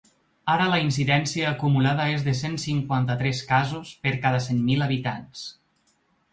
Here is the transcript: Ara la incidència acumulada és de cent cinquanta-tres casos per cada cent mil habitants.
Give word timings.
Ara 0.51 0.69
la 0.69 0.77
incidència 0.85 1.49
acumulada 1.57 2.07
és 2.15 2.25
de 2.29 2.33
cent 2.41 2.57
cinquanta-tres 2.65 3.45
casos 3.53 3.95
per 4.07 4.17
cada 4.27 4.43
cent 4.49 4.67
mil 4.73 4.89
habitants. 4.91 5.49